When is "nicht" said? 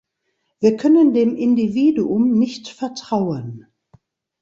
2.31-2.69